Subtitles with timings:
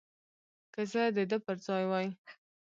[0.73, 2.07] که زه د ده پر ځای وای.